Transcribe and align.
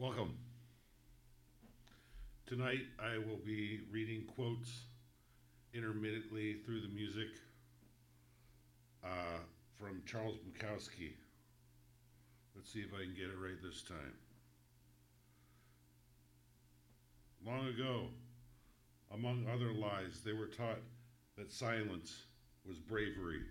Welcome. 0.00 0.32
Tonight 2.46 2.86
I 2.98 3.18
will 3.18 3.36
be 3.44 3.80
reading 3.92 4.22
quotes 4.34 4.70
intermittently 5.74 6.54
through 6.64 6.80
the 6.80 6.88
music 6.88 7.28
uh, 9.04 9.40
from 9.78 10.00
Charles 10.06 10.36
Bukowski. 10.38 11.10
Let's 12.56 12.72
see 12.72 12.78
if 12.78 12.94
I 12.94 13.02
can 13.04 13.14
get 13.14 13.24
it 13.24 13.36
right 13.38 13.60
this 13.62 13.82
time. 13.82 14.14
Long 17.46 17.66
ago, 17.66 18.06
among 19.12 19.44
other 19.52 19.74
lies, 19.74 20.22
they 20.24 20.32
were 20.32 20.46
taught 20.46 20.80
that 21.36 21.52
silence 21.52 22.22
was 22.66 22.78
bravery. 22.78 23.42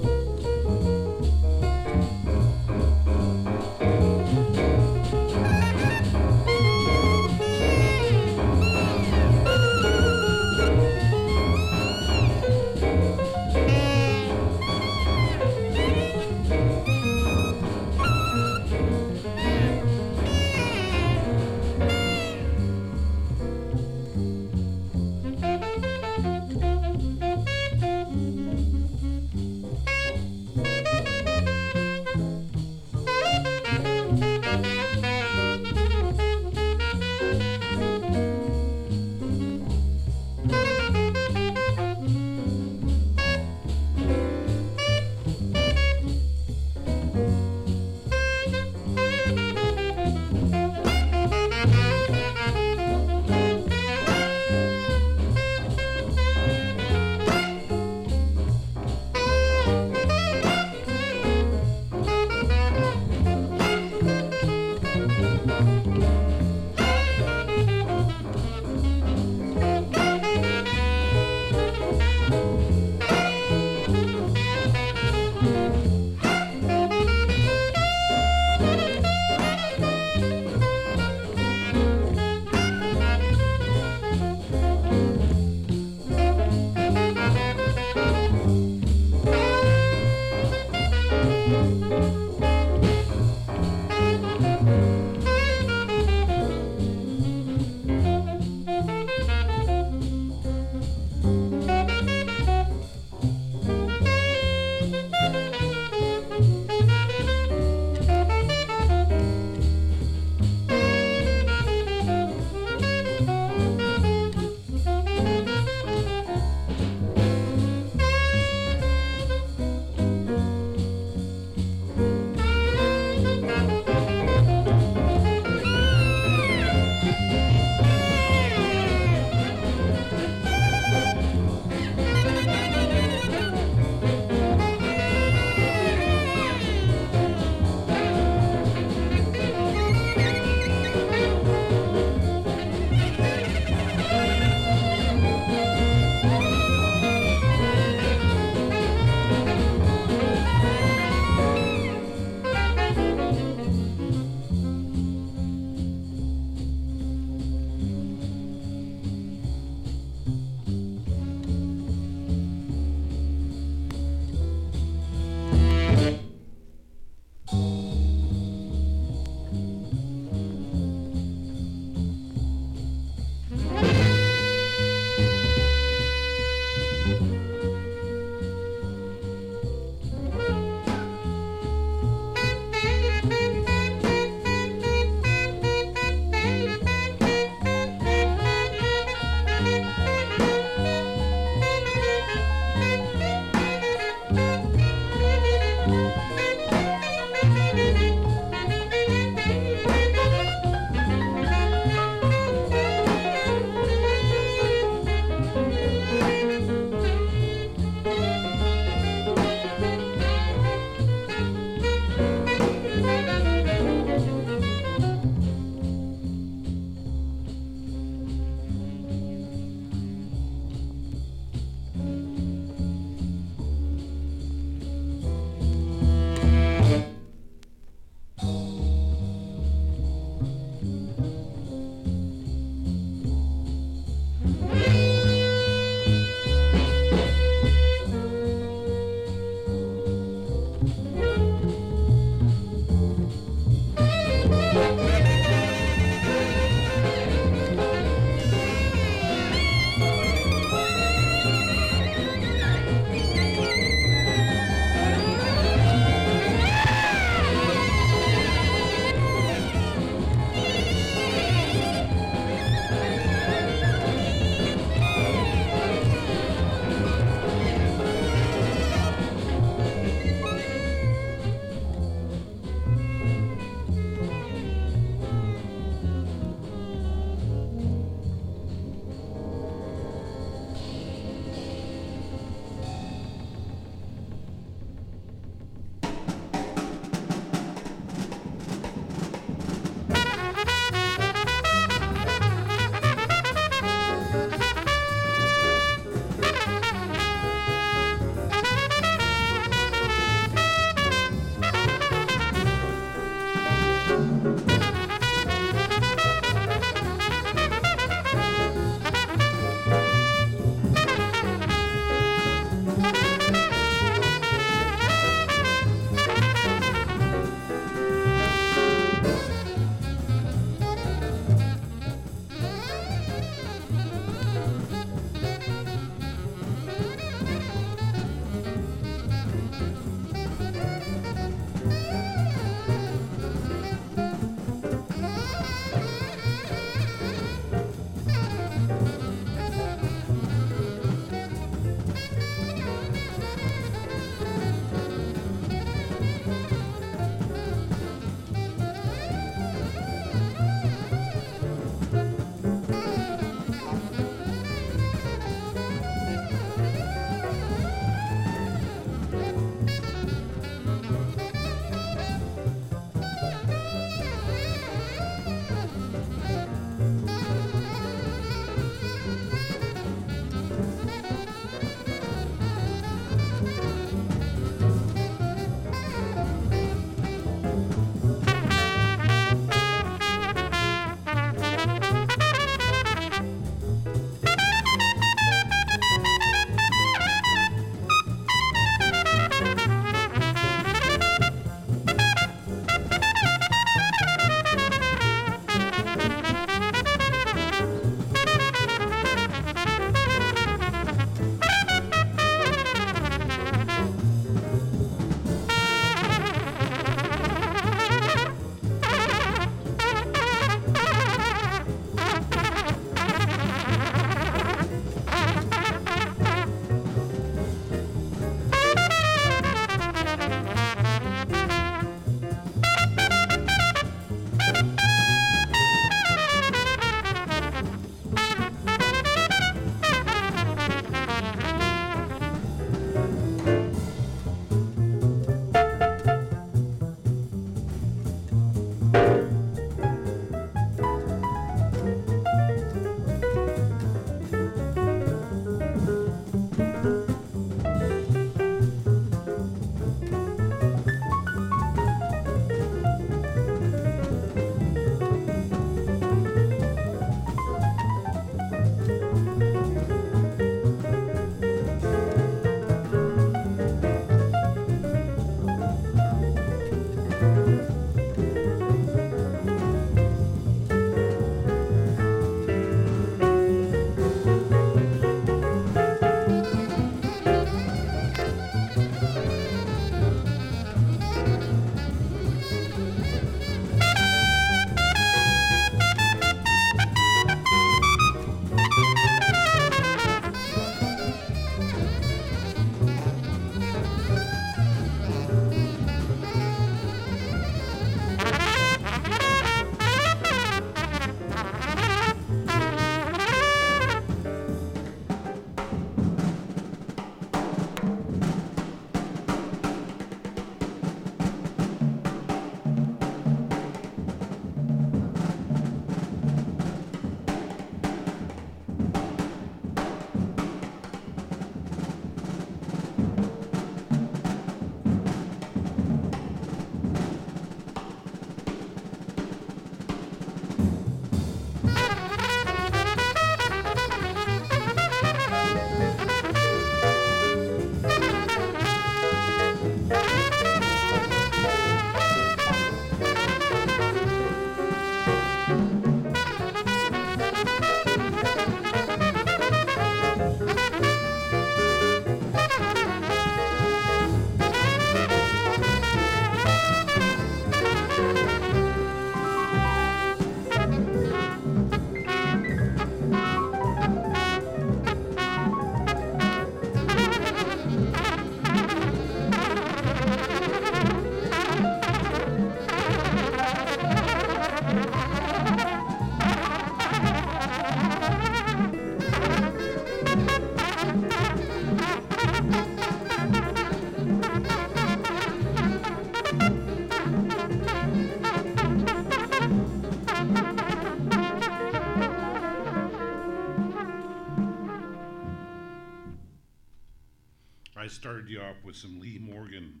Off 598.54 598.76
with 598.84 598.96
some 598.96 599.18
Lee 599.18 599.38
Morgan. 599.38 600.00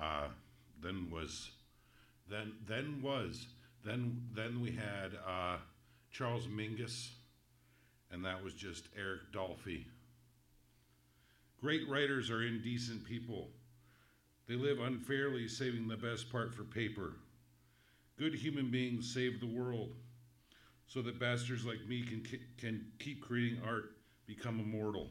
Uh, 0.00 0.28
then 0.82 1.10
was 1.10 1.50
Then, 2.28 2.52
then 2.66 3.00
was, 3.02 3.46
then, 3.84 4.22
then 4.34 4.60
we 4.60 4.70
had, 4.70 5.12
uh, 5.26 5.58
Charles 6.10 6.46
Mingus, 6.46 7.10
and 8.10 8.24
that 8.24 8.42
was 8.42 8.54
just 8.54 8.88
Eric 8.96 9.32
Dolphy. 9.32 9.84
Great 11.60 11.88
writers 11.88 12.30
are 12.30 12.42
indecent 12.42 13.04
people. 13.04 13.50
They 14.46 14.54
live 14.54 14.78
unfairly, 14.78 15.48
saving 15.48 15.88
the 15.88 15.96
best 15.96 16.30
part 16.30 16.54
for 16.54 16.64
paper. 16.64 17.14
Good 18.16 18.34
human 18.34 18.70
beings 18.70 19.12
save 19.12 19.40
the 19.40 19.46
world 19.46 19.90
so 20.86 21.02
that 21.02 21.18
bastards 21.18 21.64
like 21.64 21.86
me 21.88 22.02
can, 22.02 22.22
can 22.58 22.86
keep 22.98 23.20
creating 23.20 23.60
art, 23.66 23.96
become 24.26 24.60
immortal. 24.60 25.10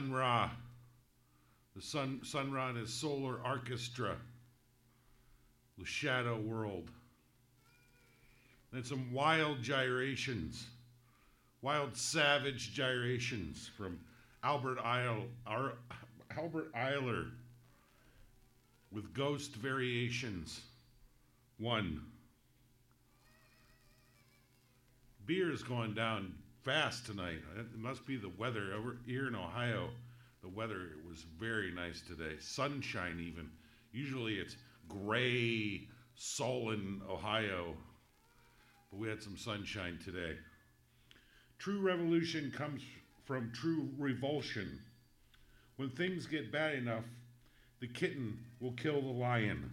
Sun 0.00 0.12
Ra, 0.14 0.48
the 1.76 1.82
Sun 1.82 2.20
Sun 2.24 2.52
Ra 2.52 2.70
and 2.70 2.78
his 2.78 2.90
Solar 2.90 3.36
Arkestra, 3.44 4.14
the 5.76 5.84
Shadow 5.84 6.38
World. 6.38 6.90
Then 8.72 8.82
some 8.82 9.12
wild 9.12 9.62
gyrations, 9.62 10.68
wild 11.60 11.98
savage 11.98 12.72
gyrations 12.72 13.68
from 13.76 14.00
Albert 14.42 14.78
Isle, 14.78 15.24
Ar, 15.46 15.74
Albert 16.34 16.72
Ayler 16.72 17.32
with 18.90 19.12
Ghost 19.12 19.54
Variations. 19.54 20.62
One. 21.58 22.00
Beer 25.26 25.52
is 25.52 25.62
going 25.62 25.92
down 25.92 26.32
fast 26.64 27.06
tonight. 27.06 27.38
It 27.58 27.78
must 27.78 28.06
be 28.06 28.16
the 28.16 28.32
weather. 28.36 28.72
Over 28.74 28.96
here 29.06 29.28
in 29.28 29.34
Ohio, 29.34 29.88
the 30.42 30.48
weather 30.48 30.90
was 31.08 31.24
very 31.38 31.72
nice 31.72 32.02
today. 32.02 32.36
Sunshine, 32.38 33.18
even. 33.20 33.50
Usually 33.92 34.34
it's 34.34 34.56
gray, 34.88 35.88
sullen 36.14 37.00
Ohio, 37.08 37.74
but 38.90 38.98
we 38.98 39.08
had 39.08 39.22
some 39.22 39.36
sunshine 39.36 39.98
today. 40.04 40.36
True 41.58 41.80
revolution 41.80 42.52
comes 42.54 42.82
from 43.24 43.52
true 43.54 43.88
revulsion. 43.98 44.80
When 45.76 45.90
things 45.90 46.26
get 46.26 46.52
bad 46.52 46.74
enough, 46.74 47.04
the 47.80 47.88
kitten 47.88 48.38
will 48.60 48.72
kill 48.72 49.00
the 49.00 49.08
lion. 49.08 49.72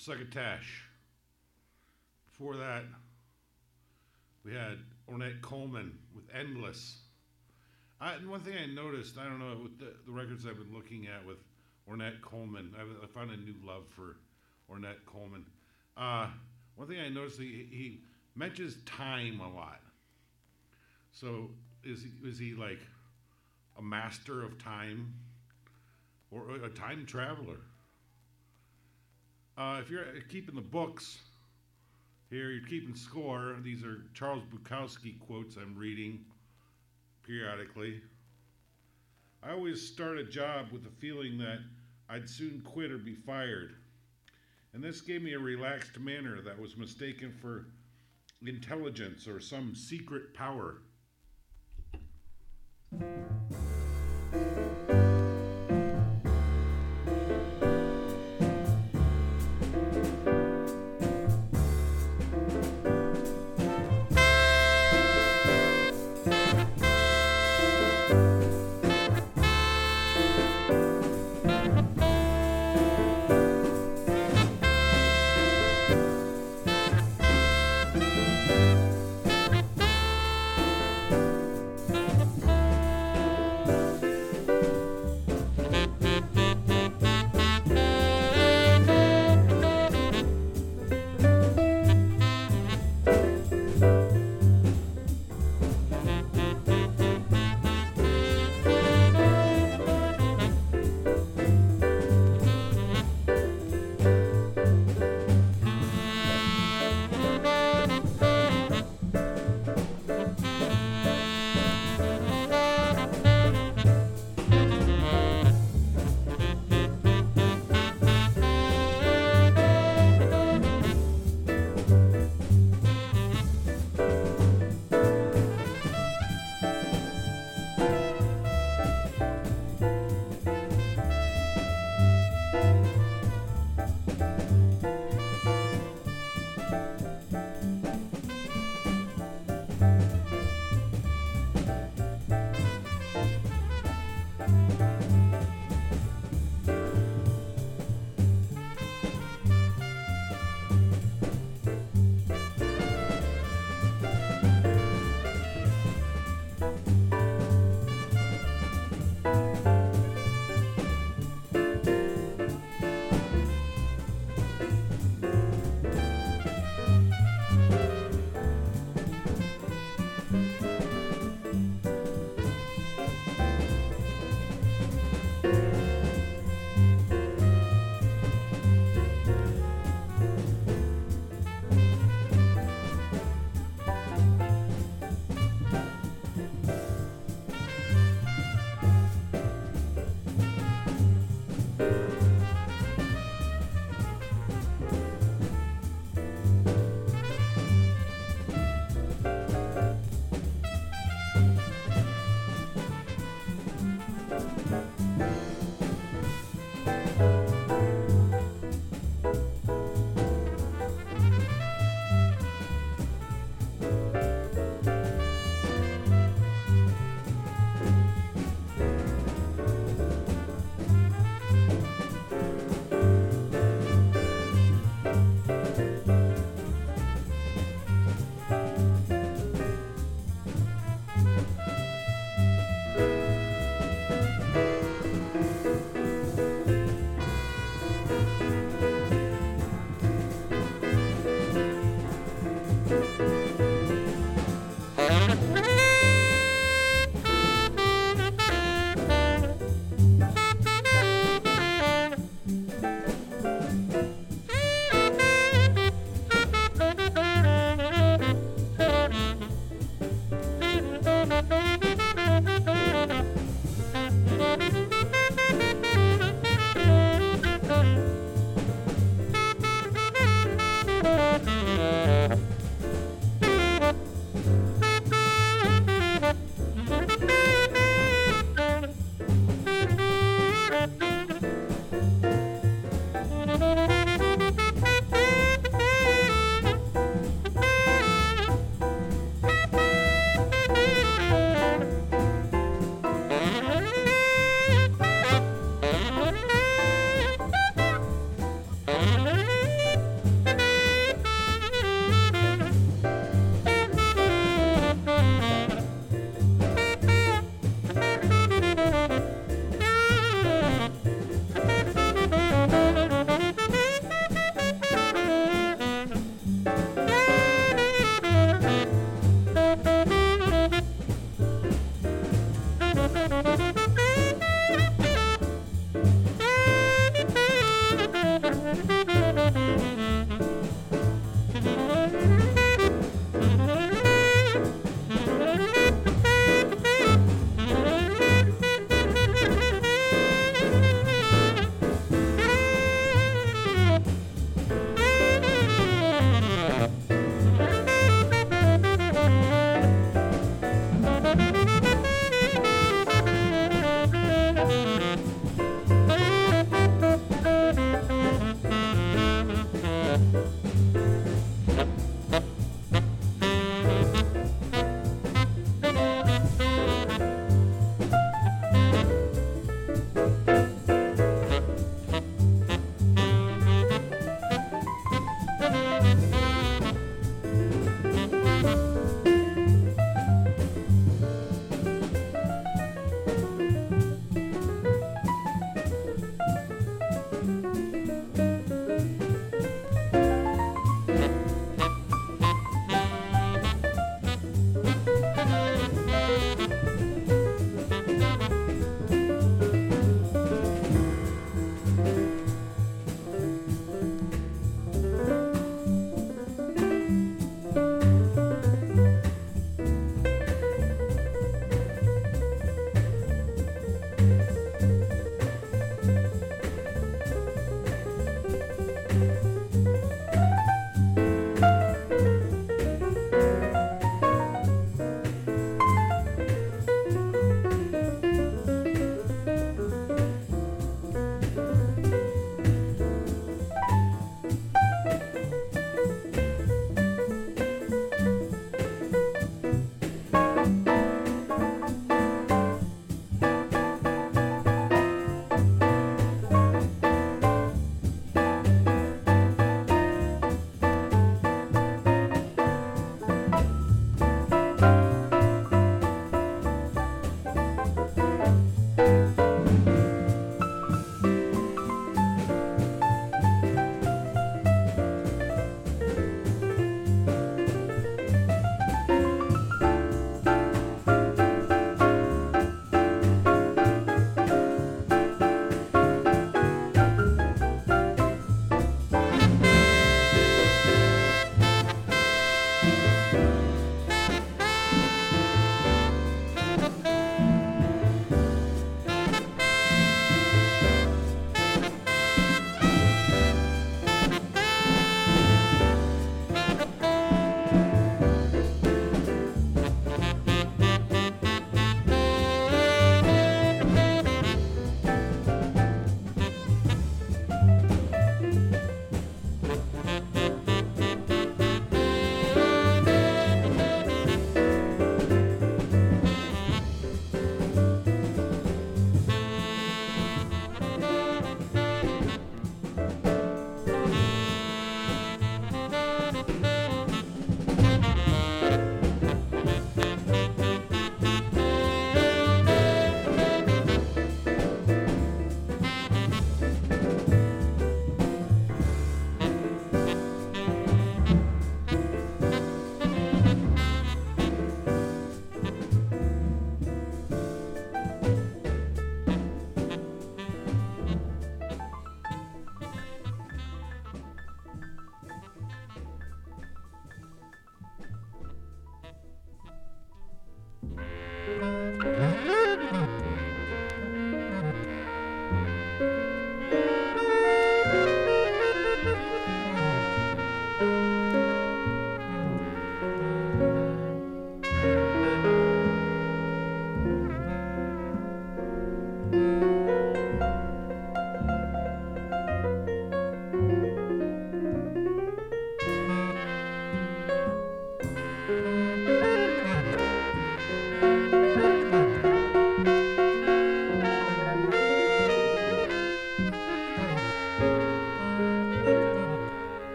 Succotash. 0.00 0.84
Before 2.30 2.56
that, 2.56 2.84
we 4.42 4.54
had 4.54 4.78
Ornette 5.12 5.42
Coleman 5.42 5.92
with 6.14 6.24
Endless. 6.34 7.00
I, 8.00 8.14
one 8.26 8.40
thing 8.40 8.54
I 8.56 8.64
noticed, 8.64 9.18
I 9.18 9.24
don't 9.24 9.38
know, 9.38 9.58
with 9.62 9.78
the, 9.78 9.92
the 10.06 10.10
records 10.10 10.46
I've 10.46 10.56
been 10.56 10.72
looking 10.74 11.06
at 11.06 11.26
with 11.26 11.36
Ornette 11.86 12.22
Coleman, 12.22 12.72
I, 12.78 12.82
I 13.04 13.06
found 13.08 13.30
a 13.30 13.36
new 13.36 13.54
love 13.62 13.82
for 13.90 14.16
Ornette 14.72 15.04
Coleman. 15.04 15.44
Uh, 15.98 16.28
one 16.76 16.88
thing 16.88 16.98
I 16.98 17.10
noticed, 17.10 17.38
he, 17.38 17.68
he 17.70 18.00
mentions 18.34 18.76
time 18.86 19.40
a 19.40 19.54
lot. 19.54 19.82
So 21.12 21.50
is 21.84 22.04
he, 22.04 22.26
is 22.26 22.38
he 22.38 22.54
like 22.54 22.80
a 23.78 23.82
master 23.82 24.42
of 24.42 24.56
time 24.56 25.12
or 26.30 26.54
a 26.64 26.70
time 26.70 27.04
traveler? 27.04 27.58
Uh, 29.60 29.78
if 29.78 29.90
you're 29.90 30.06
keeping 30.30 30.54
the 30.54 30.62
books 30.62 31.18
here, 32.30 32.50
you're 32.50 32.66
keeping 32.66 32.94
score. 32.94 33.56
These 33.62 33.84
are 33.84 34.06
Charles 34.14 34.42
Bukowski 34.44 35.20
quotes 35.20 35.56
I'm 35.56 35.76
reading 35.76 36.24
periodically. 37.26 38.00
I 39.42 39.50
always 39.50 39.86
start 39.86 40.16
a 40.16 40.24
job 40.24 40.72
with 40.72 40.82
the 40.82 40.90
feeling 40.98 41.36
that 41.38 41.58
I'd 42.08 42.26
soon 42.26 42.62
quit 42.64 42.90
or 42.90 42.96
be 42.96 43.14
fired. 43.14 43.74
And 44.72 44.82
this 44.82 45.02
gave 45.02 45.20
me 45.20 45.34
a 45.34 45.38
relaxed 45.38 45.98
manner 45.98 46.40
that 46.40 46.58
was 46.58 46.78
mistaken 46.78 47.30
for 47.30 47.66
intelligence 48.46 49.28
or 49.28 49.40
some 49.40 49.74
secret 49.74 50.32
power. 50.32 50.78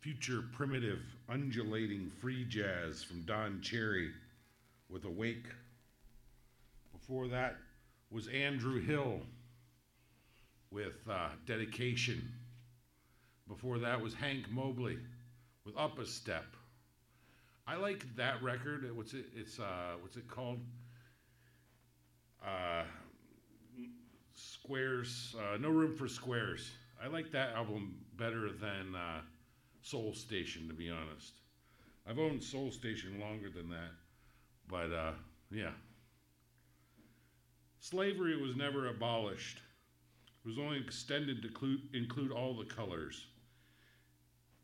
Future 0.00 0.42
primitive, 0.52 1.00
undulating 1.28 2.10
free 2.20 2.44
jazz 2.44 3.02
from 3.02 3.20
Don 3.22 3.60
Cherry 3.60 4.10
with 4.88 5.04
Awake. 5.04 5.46
Before 6.92 7.28
that 7.28 7.56
was 8.10 8.26
Andrew 8.28 8.80
Hill 8.80 9.20
with 10.70 10.96
uh, 11.08 11.28
Dedication. 11.46 12.32
Before 13.46 13.78
that 13.78 14.00
was 14.00 14.14
Hank 14.14 14.50
Mobley 14.50 14.96
with 15.66 15.76
Up 15.76 15.98
a 15.98 16.06
Step. 16.06 16.46
I 17.66 17.76
like 17.76 18.04
that 18.16 18.42
record. 18.42 18.90
What's 18.96 19.12
it? 19.12 19.26
It's 19.36 19.58
uh, 19.58 19.96
what's 20.00 20.16
it 20.16 20.28
called? 20.28 20.60
Uh, 22.44 22.84
Squares. 24.34 25.36
Uh, 25.38 25.58
no 25.58 25.68
room 25.68 25.94
for 25.94 26.08
squares. 26.08 26.70
I 27.02 27.08
like 27.08 27.30
that 27.32 27.54
album 27.54 27.96
better 28.16 28.50
than 28.50 28.94
uh, 28.94 29.20
Soul 29.82 30.14
Station, 30.14 30.68
to 30.68 30.74
be 30.74 30.90
honest. 30.90 31.34
I've 32.06 32.18
owned 32.18 32.42
Soul 32.42 32.70
Station 32.70 33.20
longer 33.20 33.50
than 33.50 33.68
that, 33.70 33.92
but 34.68 34.92
uh, 34.92 35.12
yeah. 35.50 35.72
Slavery 37.80 38.40
was 38.40 38.56
never 38.56 38.88
abolished. 38.88 39.58
It 40.44 40.48
was 40.48 40.58
only 40.58 40.78
extended 40.78 41.42
to 41.42 41.48
include, 41.48 41.80
include 41.94 42.32
all 42.32 42.56
the 42.56 42.64
colors. 42.64 43.26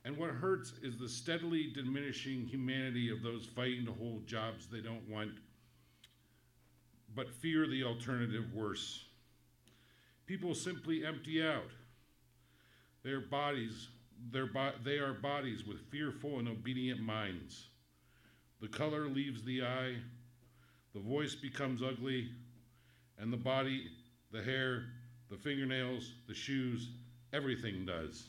And 0.05 0.17
what 0.17 0.31
hurts 0.31 0.73
is 0.83 0.97
the 0.97 1.09
steadily 1.09 1.73
diminishing 1.75 2.47
humanity 2.47 3.11
of 3.11 3.23
those 3.23 3.47
fighting 3.47 3.85
to 3.87 3.93
hold 3.93 4.27
jobs 4.27 4.67
they 4.67 4.81
don't 4.81 5.09
want, 5.09 5.33
but 7.15 7.35
fear 7.35 7.67
the 7.67 7.83
alternative 7.83 8.55
worse. 8.55 9.05
People 10.27 10.55
simply 10.55 11.05
empty 11.05 11.45
out. 11.45 11.71
Their 13.03 13.21
bodies, 13.21 13.89
their 14.31 14.47
bo- 14.47 14.75
they 14.85 14.99
are 14.99 15.13
bodies 15.13 15.65
with 15.67 15.81
fearful 15.91 16.39
and 16.39 16.49
obedient 16.49 17.01
minds. 17.01 17.69
The 18.61 18.69
color 18.69 19.09
leaves 19.09 19.43
the 19.45 19.63
eye, 19.63 19.97
the 20.95 21.01
voice 21.01 21.35
becomes 21.35 21.83
ugly, 21.83 22.31
and 23.19 23.33
the 23.33 23.37
body, 23.37 23.91
the 24.33 24.43
hair, 24.43 24.85
the 25.31 25.37
fingernails, 25.37 26.13
the 26.27 26.35
shoes, 26.35 26.89
everything 27.33 27.87
does. 27.87 28.29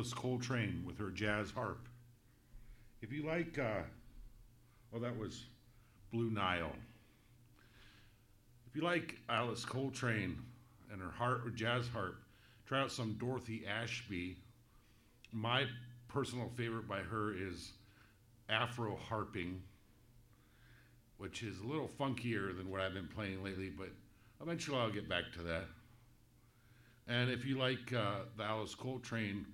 Alice 0.00 0.14
Coltrane 0.14 0.82
with 0.86 0.96
her 0.96 1.10
jazz 1.10 1.50
harp. 1.50 1.86
If 3.02 3.12
you 3.12 3.22
like, 3.22 3.58
uh, 3.58 3.82
well, 4.90 5.02
that 5.02 5.14
was 5.14 5.44
Blue 6.10 6.30
Nile. 6.30 6.72
If 8.66 8.74
you 8.74 8.80
like 8.80 9.18
Alice 9.28 9.66
Coltrane 9.66 10.38
and 10.90 11.02
her 11.02 11.10
harp 11.10 11.54
jazz 11.54 11.86
harp, 11.86 12.18
try 12.64 12.80
out 12.80 12.90
some 12.90 13.18
Dorothy 13.20 13.64
Ashby. 13.68 14.38
My 15.32 15.66
personal 16.08 16.48
favorite 16.56 16.88
by 16.88 17.00
her 17.00 17.34
is 17.34 17.72
Afro 18.48 18.96
Harping, 18.96 19.60
which 21.18 21.42
is 21.42 21.58
a 21.60 21.66
little 21.66 21.90
funkier 22.00 22.56
than 22.56 22.70
what 22.70 22.80
I've 22.80 22.94
been 22.94 23.06
playing 23.14 23.44
lately, 23.44 23.68
but 23.68 23.90
eventually 24.40 24.78
I'll 24.78 24.90
get 24.90 25.10
back 25.10 25.24
to 25.34 25.42
that. 25.42 25.64
And 27.06 27.30
if 27.30 27.44
you 27.44 27.58
like 27.58 27.92
uh, 27.92 28.20
the 28.38 28.44
Alice 28.44 28.74
Coltrane 28.74 29.44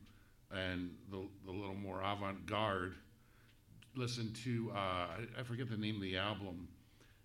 and 0.53 0.91
the, 1.11 1.27
the 1.45 1.51
little 1.51 1.75
more 1.75 2.01
avant 2.01 2.47
garde, 2.47 2.95
listen 3.95 4.33
to, 4.45 4.71
uh, 4.75 5.09
I, 5.39 5.43
forget 5.45 5.69
the 5.69 5.77
name 5.77 5.97
of 5.97 6.03
the 6.03 6.17
album, 6.17 6.69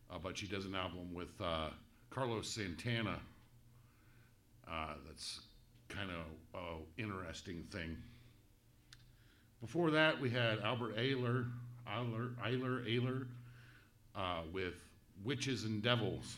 uh, 0.10 0.18
but 0.22 0.38
she 0.38 0.48
does 0.48 0.65
an 0.65 0.76
album 0.76 1.14
with 1.14 1.30
uh, 1.41 1.69
Carlos 2.10 2.48
Santana. 2.48 3.19
Uh, 4.68 4.93
that's 5.07 5.41
kind 5.89 6.10
of 6.10 6.61
an 6.61 6.77
interesting 6.98 7.64
thing. 7.72 7.98
Before 9.61 9.91
that, 9.91 10.19
we 10.19 10.30
had 10.30 10.60
Albert 10.60 10.98
Ayler, 10.98 11.52
Ayler, 11.88 12.34
Ayler, 12.43 12.88
Ayler 12.88 13.27
uh, 14.15 14.41
with 14.52 14.73
Witches 15.23 15.65
and 15.65 15.84
Devils. 15.84 16.38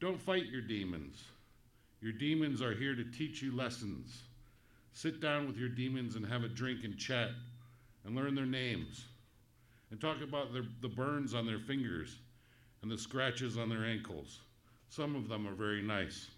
Don't 0.00 0.20
fight 0.20 0.46
your 0.46 0.60
demons. 0.60 1.22
Your 2.02 2.12
demons 2.12 2.60
are 2.60 2.74
here 2.74 2.94
to 2.94 3.04
teach 3.04 3.40
you 3.40 3.56
lessons. 3.56 4.25
Sit 4.96 5.20
down 5.20 5.46
with 5.46 5.58
your 5.58 5.68
demons 5.68 6.16
and 6.16 6.24
have 6.24 6.42
a 6.42 6.48
drink 6.48 6.82
and 6.82 6.96
chat 6.96 7.28
and 8.06 8.16
learn 8.16 8.34
their 8.34 8.46
names 8.46 9.04
and 9.90 10.00
talk 10.00 10.22
about 10.22 10.54
their, 10.54 10.62
the 10.80 10.88
burns 10.88 11.34
on 11.34 11.44
their 11.44 11.58
fingers 11.58 12.16
and 12.80 12.90
the 12.90 12.96
scratches 12.96 13.58
on 13.58 13.68
their 13.68 13.84
ankles. 13.84 14.40
Some 14.88 15.14
of 15.14 15.28
them 15.28 15.46
are 15.46 15.54
very 15.54 15.82
nice. 15.82 16.30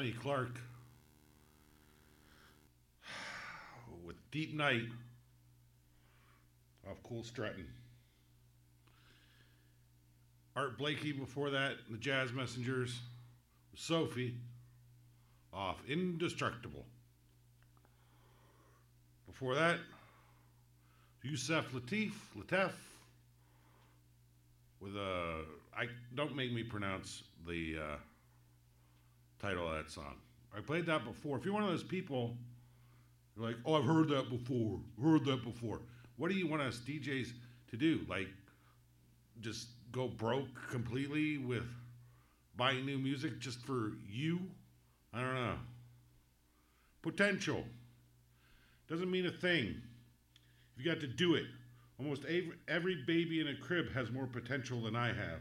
Sonny 0.00 0.12
Clark 0.12 0.58
with 4.02 4.16
Deep 4.30 4.54
Night 4.54 4.86
off 6.88 6.96
Cool 7.02 7.22
Struttin'. 7.22 7.66
Art 10.56 10.78
Blakey 10.78 11.12
before 11.12 11.50
that, 11.50 11.72
the 11.90 11.98
Jazz 11.98 12.32
Messengers, 12.32 12.98
Sophie 13.74 14.36
off 15.52 15.82
Indestructible. 15.86 16.86
Before 19.26 19.54
that, 19.54 19.80
Yusef 21.22 21.72
Lateef, 21.74 22.12
Lateef 22.38 22.72
with 24.80 24.96
a 24.96 25.44
I 25.76 25.88
don't 26.14 26.34
make 26.34 26.54
me 26.54 26.62
pronounce 26.62 27.22
the 27.46 27.76
uh, 27.78 27.96
title 29.40 29.68
of 29.68 29.74
that 29.76 29.90
song. 29.90 30.16
I 30.56 30.60
played 30.60 30.86
that 30.86 31.04
before. 31.04 31.38
If 31.38 31.44
you're 31.44 31.54
one 31.54 31.62
of 31.62 31.70
those 31.70 31.82
people, 31.82 32.36
you're 33.36 33.46
like, 33.46 33.56
oh, 33.64 33.74
I've 33.74 33.84
heard 33.84 34.08
that 34.08 34.28
before, 34.28 34.80
heard 35.02 35.24
that 35.26 35.44
before. 35.44 35.80
What 36.16 36.30
do 36.30 36.36
you 36.36 36.46
want 36.46 36.62
us 36.62 36.80
DJs 36.86 37.28
to 37.70 37.76
do? 37.76 38.00
Like, 38.08 38.28
just 39.40 39.68
go 39.92 40.08
broke 40.08 40.48
completely 40.68 41.38
with 41.38 41.64
buying 42.56 42.84
new 42.84 42.98
music 42.98 43.38
just 43.38 43.60
for 43.62 43.92
you? 44.08 44.40
I 45.14 45.20
don't 45.20 45.34
know. 45.34 45.54
Potential 47.02 47.64
doesn't 48.88 49.10
mean 49.10 49.26
a 49.26 49.30
thing. 49.30 49.76
You 50.76 50.84
got 50.84 51.00
to 51.00 51.06
do 51.06 51.34
it. 51.34 51.44
Almost 51.98 52.24
every, 52.24 52.52
every 52.68 53.04
baby 53.06 53.40
in 53.40 53.48
a 53.48 53.54
crib 53.54 53.92
has 53.92 54.10
more 54.10 54.26
potential 54.26 54.82
than 54.82 54.96
I 54.96 55.08
have. 55.08 55.40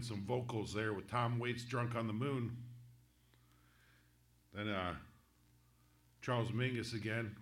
In 0.00 0.06
some 0.06 0.24
vocals 0.26 0.72
there 0.72 0.94
with 0.94 1.10
Tom 1.10 1.38
Waits 1.38 1.62
"Drunk 1.62 1.94
on 1.94 2.06
the 2.06 2.14
Moon." 2.14 2.56
Then 4.54 4.66
uh, 4.66 4.94
Charles 6.22 6.50
Mingus 6.52 6.94
again 6.94 7.36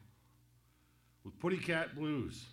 with 1.22 1.38
"Pussy 1.38 1.58
Cat 1.58 1.94
Dues." 1.94 2.46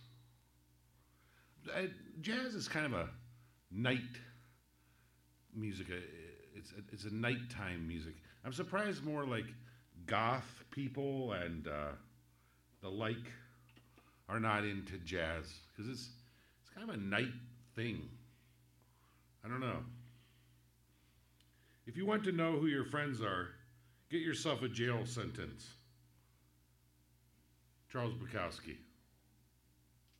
Uh, 1.75 1.88
jazz 2.22 2.53
is 2.53 2.67
kind 2.67 2.85
of 2.85 2.93
a 2.93 3.09
night 3.72 3.98
music. 5.56 5.88
uh, 5.90 5.95
It's 6.56 6.72
it's 6.93 7.06
a 7.06 7.14
nighttime 7.16 7.88
music. 7.88 8.14
I'm 8.45 8.53
surprised 8.53 9.03
more 9.03 9.25
like 9.25 9.48
goth 10.06 10.64
people 10.69 11.34
and 11.34 11.67
uh, 11.67 11.93
the 12.84 12.90
like 12.90 13.25
are 14.30 14.40
not 14.40 14.66
into 14.66 15.00
jazz 15.00 15.51
because 15.72 15.90
it's 15.92 16.09
it's 16.61 16.69
kind 16.75 16.88
of 16.88 16.93
a 16.93 17.00
night 17.00 17.34
thing. 17.75 18.08
I 19.43 19.48
don't 19.48 19.61
know. 19.61 19.80
If 21.88 21.97
you 21.97 22.05
want 22.05 22.23
to 22.23 22.31
know 22.31 22.53
who 22.53 22.65
your 22.65 22.85
friends 22.85 23.22
are, 23.22 23.49
get 24.09 24.22
yourself 24.22 24.64
a 24.64 24.67
jail 24.67 25.05
sentence. 25.05 25.67
Charles 27.91 28.14
Bukowski. 28.15 28.77